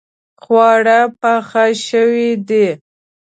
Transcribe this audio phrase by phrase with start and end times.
[0.43, 2.67] خواړه پاخه شوې دي